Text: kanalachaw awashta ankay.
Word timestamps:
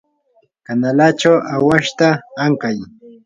kanalachaw 0.65 1.37
awashta 1.55 2.07
ankay. 2.45 2.77